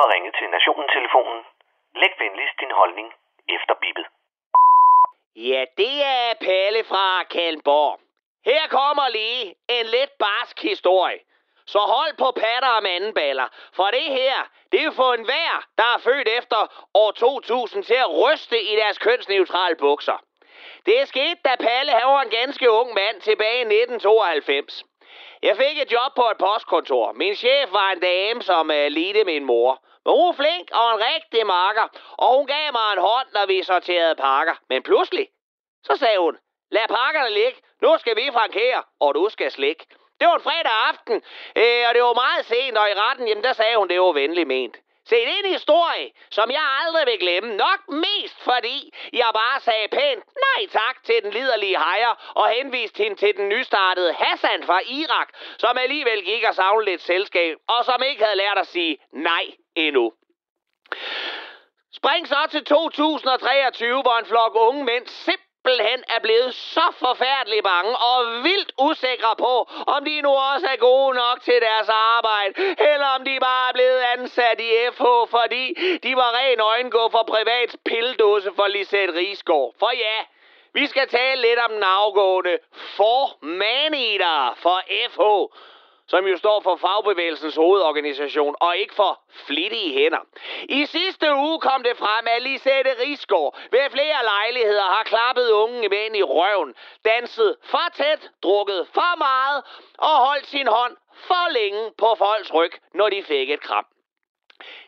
har 0.00 0.08
ringet 0.14 0.34
til 0.38 0.48
Nationen-telefonen. 0.56 1.40
Læg 2.00 2.12
venligst 2.22 2.56
din 2.62 2.72
holdning 2.80 3.08
efter 3.56 3.74
bippet. 3.82 4.06
Ja, 5.36 5.64
det 5.80 5.94
er 6.16 6.34
Palle 6.46 6.84
fra 6.84 7.24
Kalmborg. 7.24 8.00
Her 8.44 8.68
kommer 8.68 9.08
lige 9.08 9.54
en 9.68 9.86
lidt 9.86 10.12
barsk 10.18 10.62
historie. 10.62 11.20
Så 11.66 11.78
hold 11.78 12.16
på 12.22 12.30
patter 12.30 12.68
og 12.68 12.82
mandenballer, 12.82 13.48
for 13.76 13.86
det 13.96 14.08
her, 14.18 14.36
det 14.72 14.80
er 14.84 14.90
for 14.90 15.12
en 15.12 15.26
vær, 15.26 15.66
der 15.78 15.88
er 15.94 15.98
født 15.98 16.28
efter 16.28 16.86
år 16.94 17.10
2000 17.10 17.84
til 17.84 17.94
at 17.94 18.10
ryste 18.22 18.62
i 18.62 18.76
deres 18.76 18.98
kønsneutrale 18.98 19.76
bukser. 19.76 20.18
Det 20.86 21.00
er 21.00 21.04
sket, 21.04 21.38
da 21.44 21.56
Palle 21.56 21.92
han 21.92 22.08
var 22.14 22.22
en 22.22 22.30
ganske 22.30 22.70
ung 22.70 22.94
mand 22.94 23.20
tilbage 23.20 23.58
i 23.58 23.68
1992. 23.82 24.84
Jeg 25.42 25.56
fik 25.56 25.78
et 25.82 25.92
job 25.92 26.10
på 26.16 26.24
et 26.30 26.38
postkontor. 26.38 27.12
Min 27.12 27.34
chef 27.34 27.72
var 27.72 27.90
en 27.90 28.00
dame, 28.00 28.42
som 28.42 28.70
øh, 28.70 28.86
uh, 28.86 28.92
ledte 28.92 29.24
min 29.24 29.44
mor. 29.44 29.85
Hun 30.06 30.26
var 30.26 30.32
flink 30.32 30.66
og 30.72 30.94
en 30.94 31.00
rigtig 31.10 31.46
makker, 31.46 31.86
og 32.22 32.28
hun 32.36 32.46
gav 32.46 32.72
mig 32.72 32.92
en 32.92 32.98
hånd, 33.08 33.28
når 33.32 33.46
vi 33.46 33.62
sorterede 33.62 34.14
pakker. 34.14 34.54
Men 34.68 34.82
pludselig, 34.82 35.28
så 35.86 35.96
sagde 35.96 36.18
hun, 36.18 36.38
lad 36.70 36.88
pakkerne 36.88 37.30
ligge, 37.30 37.58
nu 37.82 37.98
skal 37.98 38.16
vi 38.16 38.30
frankere, 38.32 38.82
og 39.00 39.14
du 39.14 39.28
skal 39.28 39.50
slikke. 39.50 39.86
Det 40.20 40.28
var 40.28 40.34
en 40.34 40.46
fredag 40.48 40.76
aften, 40.90 41.16
øh, 41.56 41.82
og 41.88 41.94
det 41.94 42.02
var 42.02 42.22
meget 42.24 42.46
sent, 42.46 42.78
og 42.78 42.90
i 42.90 42.94
retten, 42.94 43.28
jamen 43.28 43.44
der 43.44 43.52
sagde 43.52 43.76
hun, 43.76 43.88
det 43.88 44.00
var 44.00 44.12
venligt 44.12 44.48
ment. 44.48 44.76
Se, 45.08 45.16
det 45.16 45.34
er 45.34 45.44
en 45.44 45.52
historie, 45.52 46.10
som 46.30 46.50
jeg 46.50 46.64
aldrig 46.82 47.06
vil 47.06 47.18
glemme. 47.18 47.56
Nok 47.56 47.80
mest 47.88 48.38
fordi, 48.42 48.94
jeg 49.12 49.30
bare 49.34 49.60
sagde 49.60 49.88
pænt 49.88 50.24
nej 50.46 50.66
tak 50.70 51.04
til 51.04 51.22
den 51.22 51.30
liderlige 51.30 51.78
hejer 51.78 52.32
og 52.34 52.48
henviste 52.48 53.02
hende 53.02 53.16
til 53.16 53.36
den 53.36 53.48
nystartede 53.48 54.12
Hassan 54.12 54.62
fra 54.64 54.80
Irak, 54.86 55.28
som 55.58 55.78
alligevel 55.78 56.24
gik 56.24 56.44
og 56.48 56.54
savnede 56.54 56.84
lidt 56.84 57.02
selskab, 57.02 57.56
og 57.68 57.84
som 57.84 58.02
ikke 58.02 58.24
havde 58.24 58.36
lært 58.36 58.58
at 58.58 58.66
sige 58.66 58.98
nej 59.12 59.46
endnu. 59.76 60.12
Spring 61.92 62.28
så 62.28 62.46
til 62.50 62.64
2023, 62.64 64.02
hvor 64.02 64.18
en 64.18 64.26
flok 64.26 64.52
unge 64.54 64.84
mænd 64.84 65.06
simpelthen 65.06 66.00
er 66.14 66.20
blevet 66.22 66.54
så 66.54 66.86
forfærdeligt 66.98 67.64
bange 67.64 67.96
og 67.96 68.18
vildt 68.46 68.72
usikre 68.78 69.34
på, 69.38 69.54
om 69.94 70.04
de 70.04 70.20
nu 70.20 70.32
også 70.52 70.66
er 70.66 70.76
gode 70.76 71.14
nok 71.14 71.38
til 71.42 71.58
deres 71.68 71.88
arbejde, 71.88 72.52
eller 72.92 73.08
om 73.16 73.24
de 73.24 73.38
bare 73.40 73.68
er 73.68 73.72
blevet 73.72 74.00
ansat 74.14 74.60
i 74.60 74.70
FH, 74.92 75.06
fordi 75.36 75.64
de 76.04 76.16
var 76.16 76.30
ren 76.38 76.60
øjengå 76.60 77.08
for 77.10 77.24
privat 77.34 77.76
pildåse 77.84 78.50
for 78.56 78.66
Lisette 78.66 79.14
Rigsgaard. 79.14 79.74
For 79.78 79.90
ja, 80.06 80.18
vi 80.72 80.86
skal 80.86 81.08
tale 81.08 81.42
lidt 81.42 81.58
om 81.58 81.72
den 81.72 81.82
afgående 81.82 82.58
for 82.96 83.44
maneater 83.44 84.54
for 84.62 84.78
FH 85.10 85.22
som 86.08 86.26
jo 86.26 86.36
står 86.38 86.60
for 86.60 86.76
fagbevægelsens 86.76 87.56
hovedorganisation, 87.56 88.54
og 88.60 88.76
ikke 88.76 88.94
for 88.94 89.20
flittige 89.46 89.92
hænder. 89.92 90.22
I 90.68 90.86
sidste 90.86 91.34
uge 91.34 91.60
kom 91.60 91.82
det 91.82 91.96
frem, 91.96 92.26
at 92.36 92.42
Lisette 92.42 92.90
Rigsgaard 93.02 93.58
ved 93.70 93.90
flere 93.90 94.20
lejligheder 94.24 94.82
har 94.82 95.02
klappet 95.04 95.50
unge 95.50 95.88
mænd 95.88 96.16
i 96.16 96.22
røven, 96.22 96.74
danset 97.04 97.56
for 97.62 97.88
tæt, 97.94 98.30
drukket 98.42 98.88
for 98.94 99.18
meget 99.18 99.64
og 99.98 100.16
holdt 100.26 100.46
sin 100.46 100.66
hånd 100.66 100.96
for 101.14 101.52
længe 101.52 101.92
på 101.98 102.14
folks 102.18 102.54
ryg, 102.54 102.72
når 102.94 103.08
de 103.08 103.22
fik 103.22 103.50
et 103.50 103.60
kram. 103.60 103.86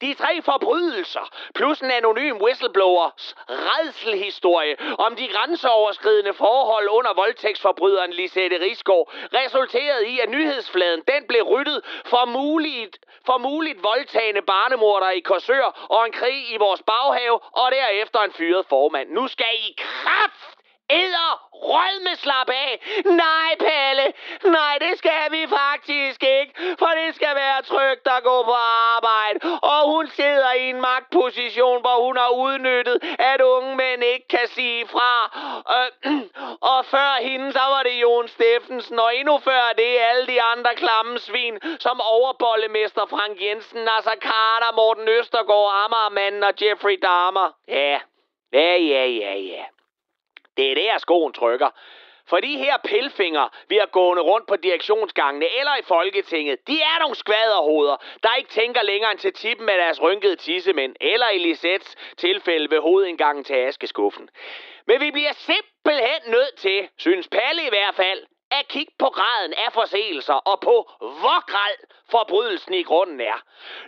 De 0.00 0.14
tre 0.14 0.42
forbrydelser, 0.42 1.26
plus 1.54 1.80
en 1.80 1.90
anonym 1.90 2.36
whistleblowers 2.36 3.34
redselhistorie 3.48 4.76
om 4.98 5.16
de 5.16 5.28
grænseoverskridende 5.28 6.34
forhold 6.34 6.88
under 6.88 7.14
voldtægtsforbryderen 7.14 8.12
Lisette 8.12 8.60
Rigsgaard, 8.60 9.12
resulterede 9.34 10.06
i, 10.06 10.20
at 10.20 10.28
nyhedsfladen 10.28 11.02
den 11.08 11.26
blev 11.28 11.42
ryddet 11.42 11.80
for 12.06 12.24
muligt, 12.24 12.98
for 13.26 13.38
muligt 13.38 13.82
voldtagende 13.82 14.42
barnemorder 14.42 15.10
i 15.10 15.20
Korsør 15.20 15.86
og 15.90 16.06
en 16.06 16.12
krig 16.12 16.52
i 16.54 16.56
vores 16.56 16.82
baghave, 16.82 17.40
og 17.40 17.70
derefter 17.72 18.20
en 18.20 18.32
fyret 18.32 18.66
formand. 18.68 19.10
Nu 19.10 19.28
skal 19.28 19.54
I 19.68 19.74
kraft 19.78 20.62
æder 20.90 21.30
rødme 21.52 22.16
slap 22.16 22.48
af. 22.48 22.72
Nej, 23.04 23.50
Palle. 23.66 24.06
Nej, 24.44 24.78
det 24.84 24.98
skal 24.98 25.24
vi 25.30 25.42
faktisk 25.60 26.22
ikke. 26.22 26.52
For 26.78 26.90
det 27.00 27.14
skal 27.14 27.34
være 27.34 27.62
trygt 27.62 28.06
at 28.16 28.22
gå 28.22 28.42
på 28.42 28.56
arbejde. 28.96 29.38
Og 29.82 29.88
hun 29.88 30.06
sidder 30.06 30.52
i 30.52 30.70
en 30.70 30.80
magtposition, 30.80 31.80
hvor 31.80 32.06
hun 32.06 32.16
har 32.16 32.30
udnyttet, 32.30 32.96
at 33.18 33.40
unge 33.40 33.76
mænd 33.76 34.04
ikke 34.04 34.28
kan 34.28 34.46
sige 34.48 34.86
fra. 34.86 35.12
Øh, 35.76 35.90
og 36.74 36.84
før 36.84 37.12
hende, 37.22 37.52
så 37.52 37.64
var 37.74 37.82
det 37.82 38.02
Jon 38.02 38.28
Steffensen. 38.28 38.98
Og 38.98 39.16
endnu 39.16 39.38
før 39.38 39.64
det 39.76 39.98
alle 40.10 40.26
de 40.26 40.42
andre 40.42 40.74
klamme 40.74 41.18
svin, 41.18 41.58
som 41.80 42.00
overbollemester 42.00 43.06
Frank 43.06 43.42
Jensen, 43.42 43.80
Nasser 43.84 44.18
Carter, 44.28 44.72
Morten 44.76 45.08
Østergaard, 45.08 45.72
Amagermanden 45.84 46.42
og 46.42 46.54
Jeffrey 46.62 46.98
Dahmer. 47.02 47.48
Ja, 47.68 48.00
ja, 48.52 48.76
ja, 48.76 49.04
ja, 49.06 49.34
ja. 49.34 49.64
Det 50.56 50.70
er 50.70 50.74
der, 50.74 50.98
skoen 50.98 51.32
trykker. 51.32 51.70
For 52.28 52.40
de 52.40 52.56
her 52.58 52.76
pilfinger 52.84 53.48
vi 53.68 53.76
har 53.76 53.86
gående 53.86 54.22
rundt 54.22 54.46
på 54.48 54.56
direktionsgangene 54.56 55.46
eller 55.58 55.76
i 55.76 55.82
Folketinget, 55.82 56.66
de 56.66 56.80
er 56.80 56.98
nogle 57.00 57.14
skvaderhoveder, 57.14 57.96
der 58.22 58.34
ikke 58.38 58.50
tænker 58.50 58.82
længere 58.82 59.10
end 59.10 59.18
til 59.18 59.32
tippen 59.32 59.68
af 59.68 59.78
deres 59.78 60.02
rynkede 60.02 60.36
tissemænd, 60.36 60.96
eller 61.00 61.28
i 61.28 61.38
Lisets 61.38 61.96
tilfælde 62.16 62.70
ved 62.70 62.80
hovedindgangen 62.80 63.44
til 63.44 63.54
askeskuffen. 63.54 64.28
Men 64.86 65.00
vi 65.00 65.10
bliver 65.10 65.32
simpelthen 65.32 66.20
nødt 66.26 66.56
til, 66.56 66.88
synes 66.98 67.28
Palle 67.28 67.62
i 67.66 67.68
hvert 67.68 67.94
fald, 67.94 68.26
at 68.58 68.68
kigge 68.68 68.92
på 68.98 69.08
graden 69.08 69.52
af 69.54 69.72
forseelser 69.72 70.34
og 70.34 70.60
på, 70.60 70.90
hvor 70.98 71.40
græld 71.52 71.80
forbrydelsen 72.10 72.74
i 72.74 72.82
grunden 72.82 73.20
er. 73.20 73.38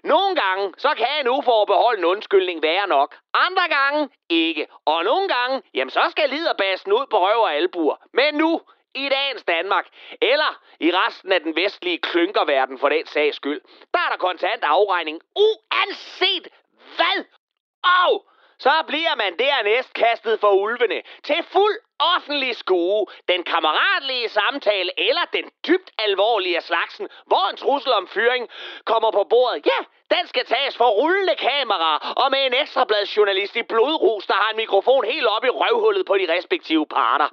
Nogle 0.05 0.37
gange, 0.37 0.75
så 0.79 0.95
kan 0.97 1.07
en 1.21 1.29
uforbeholden 1.29 2.05
undskyldning 2.05 2.63
være 2.63 2.87
nok. 2.87 3.17
Andre 3.35 3.69
gange 3.69 4.09
ikke. 4.29 4.67
Og 4.85 5.05
nogle 5.05 5.29
gange, 5.29 5.63
jamen 5.75 5.91
så 5.91 6.05
skal 6.11 6.31
liderbassen 6.31 6.93
ud 6.93 7.07
på 7.11 7.19
røv 7.27 7.41
og 7.41 7.55
albuer. 7.55 7.97
Men 8.13 8.35
nu, 8.35 8.61
i 8.95 9.09
dagens 9.09 9.43
Danmark, 9.43 9.87
eller 10.23 10.61
i 10.81 10.91
resten 10.91 11.33
af 11.33 11.41
den 11.41 11.57
vestlige 11.57 11.99
klynkerverden 11.99 12.79
for 12.79 12.89
den 12.89 13.07
sags 13.07 13.37
skyld, 13.37 13.61
der 13.95 14.01
er 14.07 14.11
der 14.11 14.17
kontant 14.17 14.65
afregning, 14.65 15.21
uanset 15.37 16.49
hvad. 16.97 17.25
Og 18.07 18.27
så 18.59 18.73
bliver 18.87 19.15
man 19.17 19.39
dernæst 19.39 19.95
kastet 19.95 20.41
for 20.41 20.51
ulvene 20.51 21.03
til 21.23 21.43
fuld 21.43 21.79
offentlige 22.17 22.55
skue, 22.55 23.07
den 23.29 23.43
kammeratlige 23.43 24.29
samtale 24.29 24.91
eller 25.09 25.25
den 25.33 25.51
dybt 25.67 25.91
alvorlige 25.99 26.57
af 26.57 26.63
slagsen, 26.63 27.09
hvor 27.27 27.51
en 27.51 27.57
trussel 27.57 27.93
om 27.93 28.09
fyring 28.09 28.49
kommer 28.85 29.11
på 29.11 29.27
bordet. 29.31 29.67
Ja, 29.67 29.81
den 30.17 30.27
skal 30.27 30.45
tages 30.47 30.77
for 30.77 30.89
rullende 31.01 31.35
kamera 31.35 32.15
og 32.23 32.31
med 32.31 32.47
en 32.47 32.55
ekstrabladsjournalist 32.55 33.57
i 33.57 33.63
blodrus, 33.63 34.27
der 34.27 34.35
har 34.35 34.51
en 34.51 34.57
mikrofon 34.57 35.05
helt 35.05 35.27
op 35.27 35.45
i 35.45 35.49
røvhullet 35.49 36.07
på 36.07 36.15
de 36.19 36.37
respektive 36.37 36.87
parter. 36.87 37.29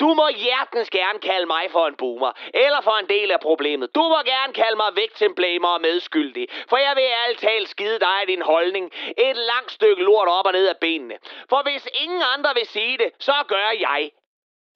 Du 0.00 0.14
må 0.14 0.28
hjertens 0.28 0.90
gerne 0.90 1.18
kalde 1.18 1.46
mig 1.46 1.70
for 1.70 1.86
en 1.86 1.96
boomer, 1.96 2.32
eller 2.54 2.80
for 2.80 2.96
en 3.02 3.08
del 3.08 3.30
af 3.30 3.40
problemet. 3.40 3.94
Du 3.94 4.02
må 4.02 4.18
gerne 4.22 4.52
kalde 4.52 4.76
mig 4.76 4.96
victimblamer 4.96 5.68
og 5.68 5.80
medskyldig, 5.80 6.48
for 6.68 6.76
jeg 6.76 6.92
vil 6.96 7.04
ærligt 7.04 7.40
talt 7.40 7.68
skide 7.68 7.98
dig 7.98 8.16
i 8.22 8.30
din 8.32 8.42
holdning 8.42 8.92
et 9.18 9.36
langt 9.36 9.72
stykke 9.72 10.02
lort 10.02 10.28
op 10.28 10.46
og 10.46 10.52
ned 10.52 10.68
af 10.68 10.78
benene. 10.80 11.18
For 11.48 11.62
hvis 11.62 11.88
ingen 12.02 12.22
andre 12.34 12.50
vil 12.54 12.66
sige 12.66 12.98
det, 12.98 13.10
så 13.18 13.34
gør 13.48 13.70
jeg. 13.80 14.10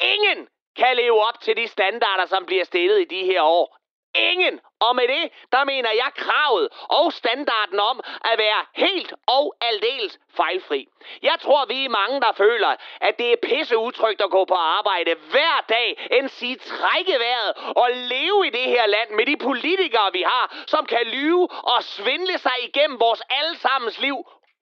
Ingen 0.01 0.49
kan 0.77 0.97
leve 0.97 1.27
op 1.29 1.41
til 1.41 1.57
de 1.57 1.69
standarder, 1.69 2.27
som 2.27 2.47
bliver 2.47 2.65
stillet 2.65 3.01
i 3.01 3.05
de 3.05 3.25
her 3.25 3.43
år. 3.43 3.80
Ingen. 4.15 4.61
Og 4.81 4.97
med 4.97 5.09
det, 5.09 5.33
der 5.53 5.65
mener 5.65 5.91
jeg 5.91 6.11
kravet 6.17 6.69
og 6.89 7.13
standarden 7.13 7.81
om 7.81 8.01
at 8.25 8.39
være 8.39 8.65
helt 8.75 9.13
og 9.27 9.55
aldeles 9.61 10.19
fejlfri. 10.37 10.89
Jeg 11.23 11.37
tror, 11.41 11.67
vi 11.67 11.85
er 11.85 11.89
mange, 11.89 12.21
der 12.21 12.33
føler, 12.33 12.77
at 13.01 13.19
det 13.19 13.33
er 13.33 13.37
pisse 13.43 13.79
utrygt 13.79 14.21
at 14.21 14.31
gå 14.31 14.45
på 14.45 14.55
arbejde 14.55 15.15
hver 15.31 15.65
dag, 15.69 16.09
end 16.13 16.29
sige 16.29 16.57
trække 16.57 17.19
vejret 17.19 17.53
og 17.77 17.89
leve 17.93 18.47
i 18.47 18.51
det 18.51 18.65
her 18.65 18.87
land 18.87 19.11
med 19.11 19.27
de 19.27 19.37
politikere, 19.37 20.13
vi 20.13 20.23
har, 20.23 20.57
som 20.67 20.87
kan 20.87 21.07
lyve 21.07 21.49
og 21.51 21.83
svindle 21.83 22.39
sig 22.39 22.57
igennem 22.63 23.01
vores 23.01 23.23
allesammens 23.31 24.01
liv 24.01 24.17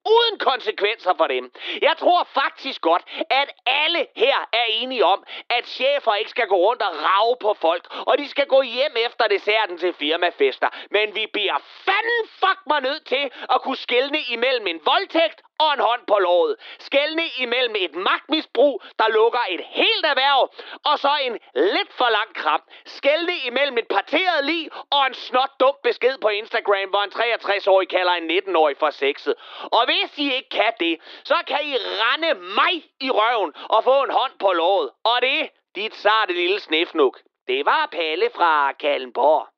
uden 0.07 0.39
konsekvenser 0.39 1.15
for 1.17 1.27
dem. 1.27 1.53
Jeg 1.83 1.95
tror 1.99 2.29
faktisk 2.35 2.81
godt, 2.81 3.03
at 3.31 3.49
alle 3.67 4.07
her 4.17 4.49
er 4.53 4.65
enige 4.69 5.05
om, 5.05 5.25
at 5.51 5.67
chefer 5.67 6.15
ikke 6.15 6.31
skal 6.31 6.47
gå 6.47 6.57
rundt 6.57 6.83
og 6.83 6.93
rave 6.95 7.37
på 7.41 7.55
folk, 7.61 7.87
og 8.07 8.19
de 8.19 8.29
skal 8.29 8.47
gå 8.47 8.63
hjem 8.63 8.95
efter 9.07 9.29
desserten 9.29 9.79
til 9.79 9.93
firmafester. 9.95 10.69
Men 10.91 11.15
vi 11.15 11.27
bliver 11.33 11.59
fanden 11.85 12.29
fuck 12.41 12.61
mig 12.67 12.81
nødt 12.81 13.05
til 13.07 13.31
at 13.55 13.63
kunne 13.63 13.77
skelne 13.77 14.19
imellem 14.29 14.67
en 14.67 14.81
voldtægt 14.85 15.43
og 15.59 15.75
en 15.75 15.81
hånd 15.81 16.03
på 16.07 16.19
låret. 16.19 16.57
Skældne 16.79 17.27
imellem 17.39 17.75
et 17.79 17.95
magtmisbrug, 17.95 18.83
der 18.99 19.09
lukker 19.09 19.45
et 19.51 19.61
helt 19.65 20.07
erhverv, 20.07 20.53
og 20.85 20.99
så 20.99 21.13
en 21.23 21.39
lidt 21.55 21.93
for 21.93 22.09
lang 22.09 22.35
kram. 22.35 22.63
Skældne 22.85 23.37
imellem 23.47 23.79
et 23.79 23.89
parteret 23.89 24.45
lig 24.45 24.71
og 24.91 25.07
en 25.07 25.15
snot 25.15 25.53
dum 25.61 25.77
besked 25.83 26.19
på 26.19 26.29
Instagram, 26.29 26.89
hvor 26.89 27.03
en 27.03 27.13
63-årig 27.19 27.89
kalder 27.89 28.13
en 28.13 28.31
19-årig 28.31 28.77
for 28.79 28.91
sexet. 28.91 29.35
Og 29.63 29.85
hvis 29.85 30.19
I 30.19 30.35
ikke 30.35 30.49
kan 30.49 30.73
det, 30.81 31.01
så 31.25 31.37
kan 31.47 31.61
I 31.65 31.75
rende 32.03 32.35
mig 32.35 32.75
i 33.01 33.11
røven 33.11 33.53
og 33.69 33.85
få 33.85 34.03
en 34.05 34.11
hånd 34.11 34.33
på 34.41 34.53
låret. 34.53 34.91
Og 35.05 35.23
det, 35.23 35.51
dit 35.75 35.95
sarte 35.95 36.33
lille 36.33 36.61
snefnuk. 36.61 37.19
Det 37.49 37.67
var 37.67 37.89
Palle 37.93 38.31
fra 38.35 38.73
Kallenborg. 38.73 39.58